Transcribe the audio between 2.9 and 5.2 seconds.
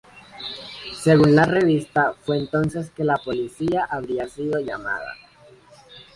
la policía habría sido llamada.